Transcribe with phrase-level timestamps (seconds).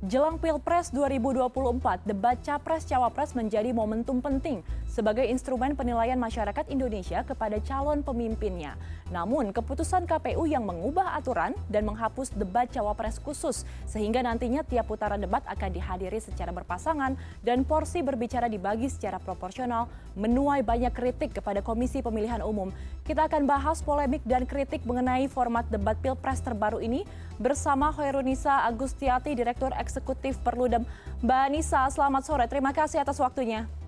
[0.00, 8.02] Jelang Pilpres 2024, debat Capres-Cawapres menjadi momentum penting sebagai instrumen penilaian masyarakat Indonesia kepada calon
[8.02, 8.74] pemimpinnya.
[9.14, 15.22] Namun, keputusan KPU yang mengubah aturan dan menghapus debat Cawapres khusus sehingga nantinya tiap putaran
[15.22, 17.14] debat akan dihadiri secara berpasangan
[17.46, 19.86] dan porsi berbicara dibagi secara proporsional
[20.18, 22.74] menuai banyak kritik kepada Komisi Pemilihan Umum.
[23.06, 27.06] Kita akan bahas polemik dan kritik mengenai format debat Pilpres terbaru ini
[27.38, 30.82] bersama Hoirunisa Agustiati, Direktur Eksekutif Perludem.
[31.22, 32.44] Mbak Nisa, selamat sore.
[32.50, 33.79] Terima kasih atas waktunya.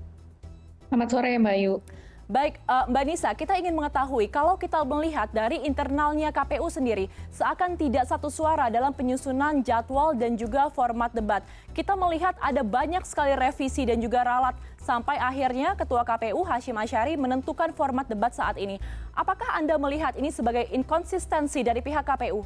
[0.92, 1.80] Selamat sore Mbak Ayu.
[2.28, 7.80] Baik, uh, Mbak Nisa, kita ingin mengetahui kalau kita melihat dari internalnya KPU sendiri, seakan
[7.80, 11.40] tidak satu suara dalam penyusunan jadwal dan juga format debat.
[11.72, 14.52] Kita melihat ada banyak sekali revisi dan juga ralat
[14.84, 18.76] sampai akhirnya Ketua KPU Hashim Asyari menentukan format debat saat ini.
[19.16, 22.44] Apakah Anda melihat ini sebagai inkonsistensi dari pihak KPU?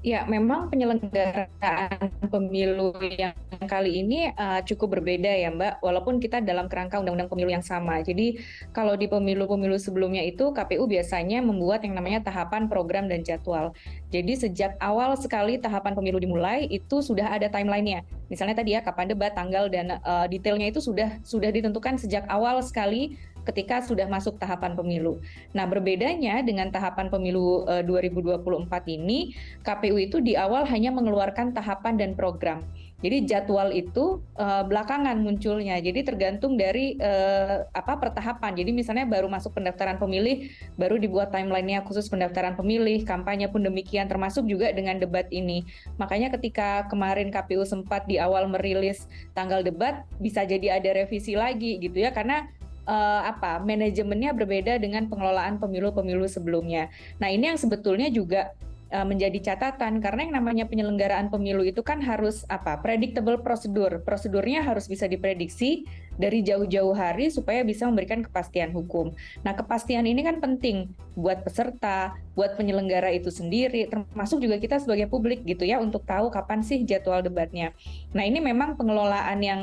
[0.00, 3.36] Ya, memang penyelenggaraan pemilu yang
[3.68, 8.00] kali ini uh, cukup berbeda ya Mbak, walaupun kita dalam kerangka undang-undang pemilu yang sama.
[8.00, 8.40] Jadi
[8.72, 13.76] kalau di pemilu-pemilu sebelumnya itu KPU biasanya membuat yang namanya tahapan program dan jadwal.
[14.08, 18.00] Jadi sejak awal sekali tahapan pemilu dimulai itu sudah ada timelinenya.
[18.32, 22.64] Misalnya tadi ya kapan debat, tanggal dan uh, detailnya itu sudah sudah ditentukan sejak awal
[22.64, 23.20] sekali
[23.50, 25.18] ketika sudah masuk tahapan pemilu.
[25.50, 28.46] Nah, berbedanya dengan tahapan pemilu uh, 2024
[28.94, 29.34] ini,
[29.66, 32.62] KPU itu di awal hanya mengeluarkan tahapan dan program.
[33.00, 35.80] Jadi jadwal itu uh, belakangan munculnya.
[35.80, 38.52] Jadi tergantung dari uh, apa pertahapan.
[38.52, 44.04] Jadi misalnya baru masuk pendaftaran pemilih, baru dibuat timelinenya khusus pendaftaran pemilih, kampanye pun demikian
[44.04, 45.64] termasuk juga dengan debat ini.
[45.96, 51.80] Makanya ketika kemarin KPU sempat di awal merilis tanggal debat, bisa jadi ada revisi lagi
[51.80, 52.52] gitu ya karena
[52.90, 56.90] uh, apa manajemennya berbeda dengan pengelolaan pemilu-pemilu sebelumnya.
[57.22, 58.50] Nah ini yang sebetulnya juga
[58.90, 64.66] uh, menjadi catatan karena yang namanya penyelenggaraan pemilu itu kan harus apa predictable prosedur prosedurnya
[64.66, 65.86] harus bisa diprediksi
[66.20, 69.14] dari jauh-jauh hari supaya bisa memberikan kepastian hukum.
[69.40, 75.08] Nah kepastian ini kan penting buat peserta, buat penyelenggara itu sendiri, termasuk juga kita sebagai
[75.08, 77.72] publik gitu ya untuk tahu kapan sih jadwal debatnya.
[78.12, 79.60] Nah ini memang pengelolaan yang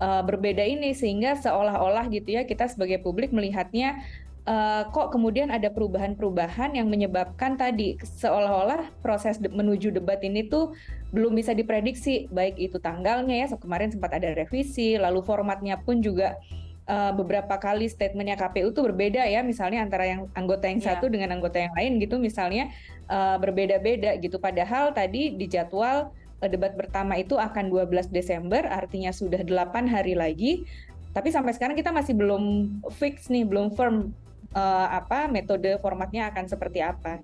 [0.00, 4.02] uh, berbeda ini sehingga seolah-olah gitu ya kita sebagai publik melihatnya
[4.48, 10.72] uh, kok kemudian ada perubahan-perubahan yang menyebabkan tadi seolah-olah proses de menuju debat ini tuh
[11.12, 16.38] belum bisa diprediksi baik itu tanggalnya ya kemarin sempat ada revisi lalu formatnya pun juga
[16.90, 20.88] uh, beberapa kali statementnya KPU tuh berbeda ya misalnya antara yang anggota yang yeah.
[20.96, 22.70] satu dengan anggota yang lain gitu misalnya
[23.10, 26.14] uh, berbeda-beda gitu padahal tadi di jadwal
[26.48, 30.64] debat pertama itu akan 12 Desember, artinya sudah 8 hari lagi.
[31.10, 34.14] Tapi sampai sekarang kita masih belum fix nih, belum firm
[34.54, 37.18] uh, apa metode formatnya akan seperti apa.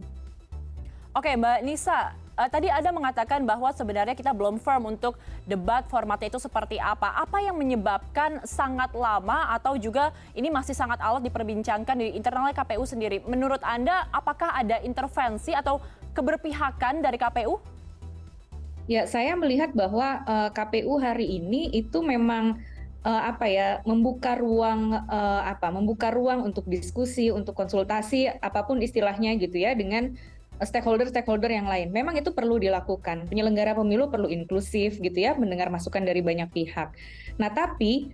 [1.16, 5.16] Oke, Mbak Nisa, uh, tadi ada mengatakan bahwa sebenarnya kita belum firm untuk
[5.48, 7.16] debat formatnya itu seperti apa.
[7.16, 12.84] Apa yang menyebabkan sangat lama atau juga ini masih sangat alot diperbincangkan di internal KPU
[12.84, 13.24] sendiri?
[13.24, 15.80] Menurut Anda, apakah ada intervensi atau
[16.12, 17.75] keberpihakan dari KPU?
[18.86, 22.62] Ya, saya melihat bahwa uh, eh, KPU hari ini itu memang
[23.02, 28.78] uh, apa ya membuka ruang uh, apa membuka ruang untuk diskusi untuk konsultasi apa pun
[28.78, 30.14] istilahnya gitu ya dengan
[30.62, 31.92] stakeholder-stakeholder yang lain.
[31.92, 33.28] Memang itu perlu dilakukan.
[33.28, 36.96] Penyelenggara pemilu perlu inklusif gitu ya, mendengar masukan dari banyak pihak.
[37.36, 38.08] Nah, tapi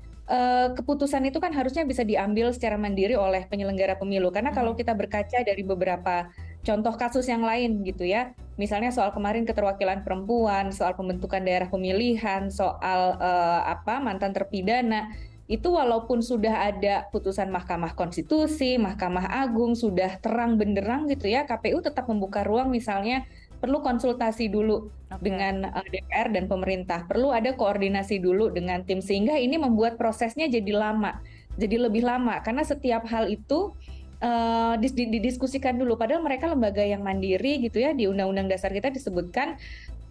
[0.73, 4.33] keputusan itu kan harusnya bisa diambil secara mandiri oleh penyelenggara pemilu.
[4.33, 4.81] Karena kalau hmm.
[4.81, 8.35] kita berkaca dari beberapa contoh kasus yang lain gitu ya.
[8.55, 15.11] Misalnya soal kemarin keterwakilan perempuan, soal pembentukan daerah pemilihan, soal uh, apa mantan terpidana
[15.51, 21.83] itu walaupun sudah ada putusan Mahkamah Konstitusi, Mahkamah Agung sudah terang benderang gitu ya, KPU
[21.83, 23.27] tetap membuka ruang misalnya
[23.59, 25.23] perlu konsultasi dulu okay.
[25.23, 29.99] dengan uh, eh, DPR dan pemerintah, perlu ada koordinasi dulu dengan tim sehingga ini membuat
[29.99, 31.19] prosesnya jadi lama,
[31.59, 33.75] jadi lebih lama karena setiap hal itu
[34.23, 35.99] uh, didiskusikan dulu.
[35.99, 39.59] Padahal mereka lembaga yang mandiri gitu ya di Undang-Undang Dasar kita disebutkan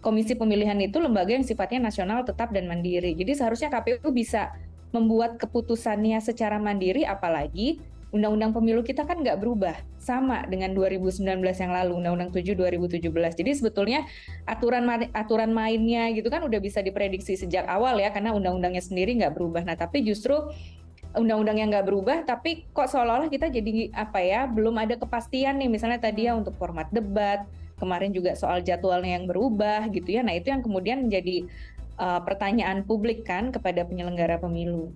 [0.02, 3.14] Komisi Pemilihan itu lembaga yang sifatnya nasional tetap dan mandiri.
[3.14, 4.50] Jadi seharusnya KPU bisa
[4.92, 7.80] membuat keputusannya secara mandiri apalagi
[8.12, 13.08] Undang-Undang Pemilu kita kan nggak berubah sama dengan 2019 yang lalu Undang-Undang 7 2017.
[13.08, 14.04] Jadi sebetulnya
[14.44, 14.84] aturan
[15.16, 19.64] aturan mainnya gitu kan udah bisa diprediksi sejak awal ya karena undang-undangnya sendiri nggak berubah.
[19.64, 20.36] Nah tapi justru
[21.16, 25.68] undang-undang yang nggak berubah tapi kok seolah-olah kita jadi apa ya belum ada kepastian nih
[25.68, 27.44] misalnya tadi ya untuk format debat
[27.76, 31.48] kemarin juga soal jadwalnya yang berubah gitu ya nah itu yang kemudian menjadi
[31.98, 34.92] uh, pertanyaan publik kan kepada penyelenggara pemilu.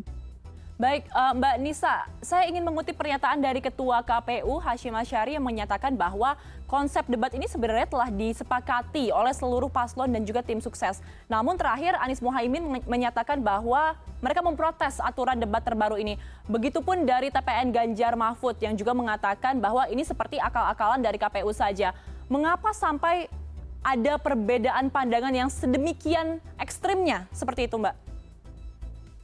[0.76, 5.96] Baik, uh, Mbak Nisa, saya ingin mengutip pernyataan dari Ketua KPU Hashim Asyari yang menyatakan
[5.96, 6.36] bahwa
[6.68, 11.00] konsep debat ini sebenarnya telah disepakati oleh seluruh paslon dan juga tim sukses.
[11.32, 16.20] Namun terakhir Anies Mohaimin menyatakan bahwa mereka memprotes aturan debat terbaru ini.
[16.44, 21.96] Begitupun dari TPN Ganjar Mahfud yang juga mengatakan bahwa ini seperti akal-akalan dari KPU saja.
[22.28, 23.32] Mengapa sampai
[23.80, 28.05] ada perbedaan pandangan yang sedemikian ekstrimnya seperti itu, Mbak?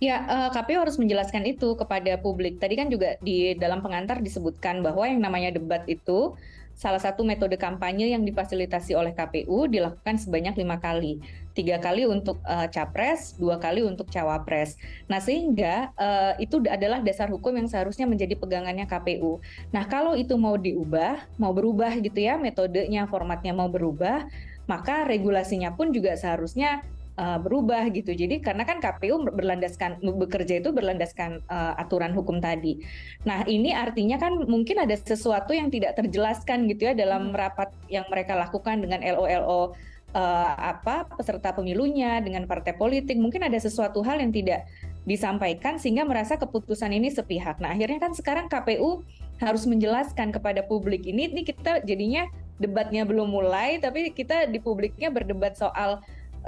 [0.03, 2.59] Ya, uh, eh, KPU harus menjelaskan itu kepada publik.
[2.59, 6.35] Tadi kan juga di dalam pengantar disebutkan bahwa yang namanya debat itu
[6.75, 11.23] salah satu metode kampanye yang difasilitasi oleh KPU dilakukan sebanyak lima kali,
[11.55, 14.75] tiga kali untuk uh, capres, dua kali untuk cawapres.
[15.07, 19.39] Nah sehingga uh, itu adalah dasar hukum yang seharusnya menjadi pegangannya KPU.
[19.71, 24.27] Nah kalau itu mau diubah, mau berubah gitu ya metodenya, formatnya mau berubah,
[24.67, 26.83] maka regulasinya pun juga seharusnya
[27.19, 28.12] uh, berubah gitu.
[28.12, 32.81] Jadi karena kan KPU berlandaskan bekerja itu berlandaskan uh, aturan hukum tadi.
[33.29, 37.37] Nah, ini artinya kan mungkin ada sesuatu yang tidak terjelaskan gitu ya dalam hmm.
[37.37, 39.76] rapat yang mereka lakukan dengan LOLO
[40.17, 43.17] uh, apa peserta pemilunya dengan partai politik.
[43.19, 44.65] Mungkin ada sesuatu hal yang tidak
[45.03, 47.58] disampaikan sehingga merasa keputusan ini sepihak.
[47.58, 49.03] Nah, akhirnya kan sekarang KPU
[49.43, 52.31] harus menjelaskan kepada publik ini ini kita jadinya
[52.62, 55.99] debatnya belum mulai tapi kita di publiknya berdebat soal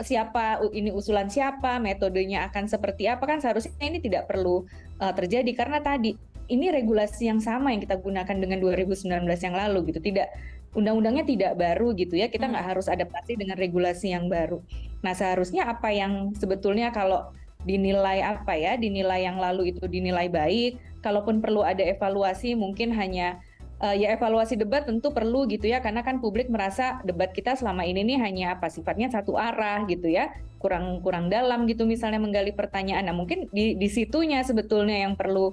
[0.02, 4.66] siapa ini usulan siapa, metodenya akan seperti apa kan seharusnya ini tidak perlu
[4.98, 6.18] uh, terjadi karena tadi
[6.48, 10.00] ini regulasi yang sama yang kita gunakan dengan 2019 yang lalu gitu.
[10.02, 10.28] Tidak
[10.76, 12.28] undang-undangnya tidak baru gitu ya.
[12.28, 12.72] Kita nggak hmm.
[12.74, 14.60] harus adaptasi dengan regulasi yang baru.
[15.00, 17.32] Nah, seharusnya apa yang sebetulnya kalau
[17.64, 23.40] dinilai apa ya, dinilai yang lalu itu dinilai baik, kalaupun perlu ada evaluasi mungkin hanya
[23.84, 27.84] uh, ya evaluasi debat tentu perlu gitu ya karena kan publik merasa debat kita selama
[27.84, 32.56] ini nih hanya apa sifatnya satu arah gitu ya kurang kurang dalam gitu misalnya menggali
[32.56, 33.04] pertanyaan.
[33.04, 35.52] Nah mungkin di di situnya sebetulnya yang perlu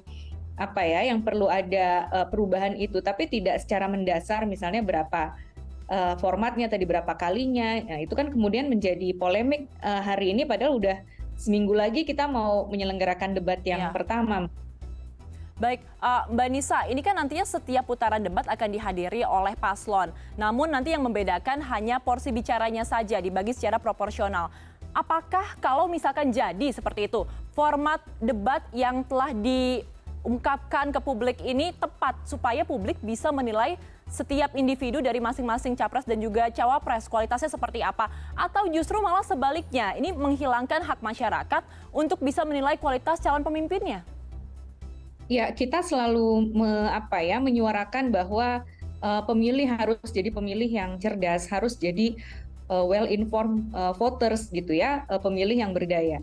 [0.55, 3.03] apa ya yang perlu ada uh, perubahan itu.
[3.03, 5.35] Tapi tidak secara mendasar misalnya berapa
[5.91, 7.83] uh, formatnya tadi berapa kalinya.
[7.83, 10.47] Nah itu kan kemudian menjadi polemik uh, hari ini.
[10.47, 11.03] Padahal udah
[11.35, 13.91] seminggu lagi kita mau menyelenggarakan debat yang ya.
[13.91, 14.47] pertama
[15.61, 20.09] Baik, uh, Mbak Nisa, ini kan nantinya setiap putaran debat akan dihadiri oleh paslon.
[20.33, 24.49] Namun nanti yang membedakan hanya porsi bicaranya saja dibagi secara proporsional.
[24.89, 32.17] Apakah kalau misalkan jadi seperti itu, format debat yang telah diungkapkan ke publik ini tepat
[32.25, 33.77] supaya publik bisa menilai
[34.09, 39.93] setiap individu dari masing-masing capres dan juga cawapres kualitasnya seperti apa atau justru malah sebaliknya
[39.93, 41.61] ini menghilangkan hak masyarakat
[41.93, 44.01] untuk bisa menilai kualitas calon pemimpinnya?
[45.31, 48.67] Ya, kita selalu me, apa ya menyuarakan bahwa
[48.99, 52.19] uh, pemilih harus jadi pemilih yang cerdas, harus jadi
[52.67, 56.19] uh, well informed uh, voters gitu ya, uh, pemilih yang berdaya.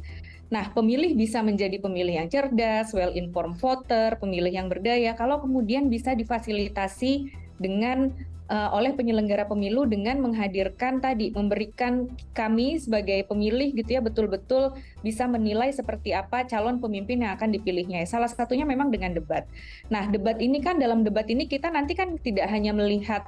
[0.53, 5.89] Nah, pemilih bisa menjadi pemilih yang cerdas, well informed voter, pemilih yang berdaya kalau kemudian
[5.89, 8.13] bisa difasilitasi dengan
[8.49, 14.75] uh, oleh penyelenggara pemilu dengan menghadirkan tadi memberikan kami sebagai pemilih gitu ya betul-betul
[15.05, 18.03] bisa menilai seperti apa calon pemimpin yang akan dipilihnya.
[18.09, 19.47] Salah satunya memang dengan debat.
[19.93, 23.23] Nah, debat ini kan dalam debat ini kita nanti kan tidak hanya melihat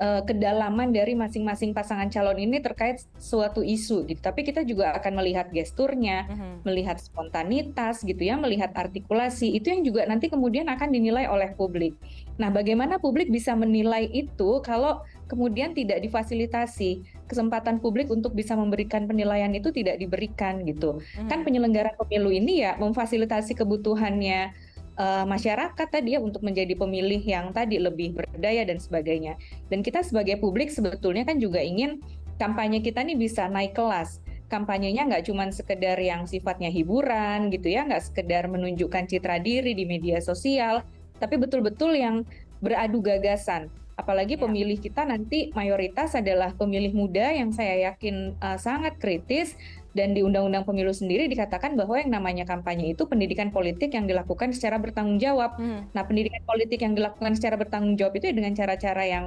[0.00, 4.20] uh, kedalaman dari masing-masing pasangan calon ini terkait suatu isu gitu.
[4.20, 6.64] Tapi kita juga akan melihat gesturnya, uh-huh.
[6.64, 9.56] melihat spontanitas gitu ya, melihat artikulasi.
[9.56, 11.96] Itu yang juga nanti kemudian akan dinilai oleh publik.
[12.36, 19.08] Nah, bagaimana publik bisa menilai itu kalau kemudian tidak difasilitasi kesempatan publik untuk bisa memberikan
[19.08, 21.00] penilaian itu tidak diberikan gitu.
[21.00, 21.28] Uh-huh.
[21.28, 24.65] Kan penyelenggara pemilu ini ya memfasilitasi kebutuhannya
[24.96, 29.38] uh, masyarakat tadi ya untuk menjadi pemilih yang tadi lebih berdaya dan sebagainya.
[29.68, 32.00] Dan kita sebagai publik sebetulnya kan juga ingin
[32.36, 34.20] kampanye kita nih bisa naik kelas.
[34.46, 39.82] Kampanyenya nggak cuma sekedar yang sifatnya hiburan gitu ya, nggak sekedar menunjukkan citra diri di
[39.82, 40.86] media sosial,
[41.18, 42.22] tapi betul-betul yang
[42.62, 43.66] beradu gagasan.
[43.96, 44.44] Apalagi ya.
[44.44, 49.56] pemilih kita nanti mayoritas adalah pemilih muda yang saya yakin uh, sangat kritis
[49.96, 54.52] dan di Undang-Undang Pemilu sendiri dikatakan bahwa yang namanya kampanye itu pendidikan politik yang dilakukan
[54.52, 55.56] secara bertanggung jawab.
[55.56, 55.88] Hmm.
[55.96, 59.24] Nah, pendidikan politik yang dilakukan secara bertanggung jawab itu dengan cara-cara yang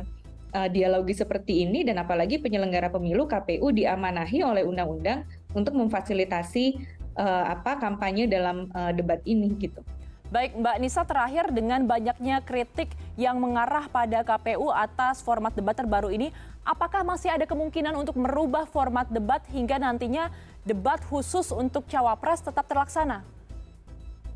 [0.54, 5.26] uh, dialogi seperti ini dan apalagi penyelenggara pemilu KPU diamanahi oleh undang-undang
[5.58, 6.78] untuk memfasilitasi
[7.18, 9.82] uh, apa kampanye dalam uh, debat ini gitu.
[10.30, 16.14] Baik Mbak Nisa terakhir dengan banyaknya kritik yang mengarah pada KPU atas format debat terbaru
[16.14, 16.30] ini,
[16.62, 20.30] apakah masih ada kemungkinan untuk merubah format debat hingga nantinya
[20.62, 23.26] debat khusus untuk cawapres tetap terlaksana?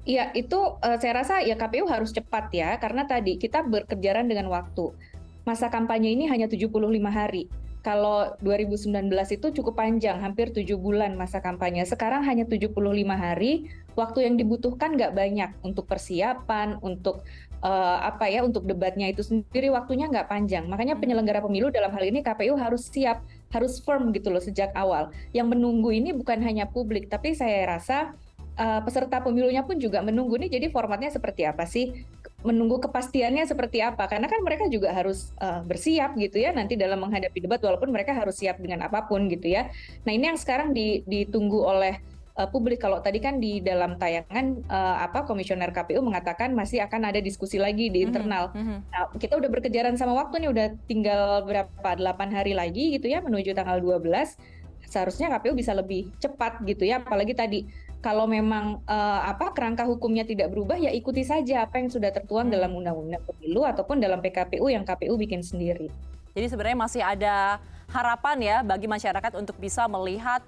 [0.10, 4.50] Iya, itu uh, saya rasa ya KPU harus cepat ya, karena tadi kita berkejaran dengan
[4.50, 4.98] waktu.
[5.46, 6.74] Masa kampanye ini hanya 75
[7.14, 7.46] hari.
[7.84, 11.84] kalau 2019 itu cukup panjang, hampir tujuh bulan masa kampanye.
[11.84, 12.72] Sekarang hanya 75
[13.12, 17.26] hari, waktu yang dibutuhkan nggak banyak untuk persiapan, untuk
[17.64, 20.66] uh, apa ya, untuk debatnya itu sendiri waktunya nggak panjang.
[20.68, 21.02] Makanya hmm.
[21.02, 23.24] penyelenggara pemilu dalam hal ini KPU harus siap,
[23.54, 25.10] harus firm gitu loh sejak awal.
[25.32, 28.14] Yang menunggu ini bukan hanya publik, tapi saya rasa
[28.60, 30.60] uh, peserta pemilunya pun juga menunggu nih.
[30.60, 32.04] Jadi formatnya seperti apa sih?
[32.44, 37.00] menunggu kepastiannya seperti apa karena kan mereka juga harus uh, bersiap gitu ya nanti dalam
[37.00, 39.72] menghadapi debat walaupun mereka harus siap dengan apa pun gitu ya.
[40.04, 40.76] Nah ini yang sekarang
[41.08, 42.04] ditunggu oleh
[42.38, 47.14] uh, publik kalau tadi kan di dalam tayangan uh, apa komisioner KPU mengatakan masih akan
[47.14, 48.44] ada diskusi lagi di mhm, internal.
[48.54, 48.78] Mm -hmm.
[48.90, 53.22] Nah, kita udah berkejaran sama waktu nih udah tinggal berapa 8 hari lagi gitu ya
[53.22, 54.04] menuju tanggal 12
[54.84, 57.66] seharusnya KPU bisa lebih cepat gitu ya apalagi tadi
[58.04, 62.52] kalau memang uh, apa kerangka hukumnya tidak berubah ya ikuti saja apa yang sudah tertuang
[62.52, 62.56] hmm.
[62.60, 65.88] dalam undang-undang pemilu ataupun dalam PKPU yang KPU bikin sendiri.
[66.36, 70.44] Jadi sebenarnya masih ada harapan ya bagi masyarakat untuk bisa melihat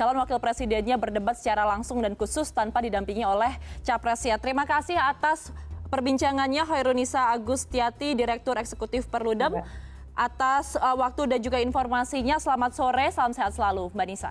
[0.00, 3.52] calon wakil presidennya berdebat secara langsung dan khusus tanpa didampingi oleh
[3.84, 4.40] capresnya.
[4.40, 5.52] Terima kasih atas
[5.92, 9.60] perbincangannya Hoirunisa Agustiati, Direktur Eksekutif Perludem.
[9.60, 9.68] Ya.
[10.16, 14.28] Atas uh, waktu dan juga informasinya, selamat sore, salam sehat selalu Mbak Nisa.